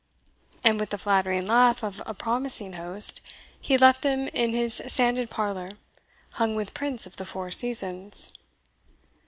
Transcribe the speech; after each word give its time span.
And 0.63 0.79
with 0.79 0.89
the 0.89 0.97
flattering 0.97 1.45
laugh 1.45 1.83
of 1.83 2.01
a 2.07 2.15
promising 2.15 2.73
host, 2.73 3.21
he 3.61 3.77
left 3.77 4.01
them 4.01 4.27
in 4.29 4.49
his 4.51 4.81
sanded 4.87 5.29
parlour, 5.29 5.77
hung 6.39 6.55
with 6.55 6.73
prints 6.73 7.05
of 7.05 7.17
the 7.17 7.23
Four 7.25 7.51
Seasons. 7.51 8.33